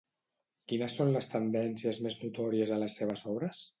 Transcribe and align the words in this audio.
Quines 0.71 0.95
són 0.99 1.11
les 1.17 1.29
tendències 1.33 1.99
més 2.07 2.17
notòries 2.25 2.73
a 2.77 2.79
les 2.85 2.97
seves 3.03 3.27
obres? 3.37 3.63